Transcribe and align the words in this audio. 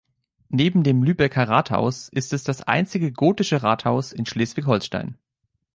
Neben 0.49 0.81
dem 0.81 1.03
Lübecker 1.03 1.47
Rathaus 1.47 2.09
ist 2.09 2.33
es 2.33 2.43
das 2.43 2.63
einzige 2.63 3.11
gotische 3.11 3.61
Rathaus 3.61 4.13
in 4.13 4.25
Schleswig-Holstein. 4.25 5.19